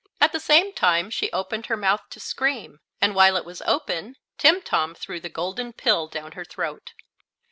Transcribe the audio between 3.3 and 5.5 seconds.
it was open Timtom threw the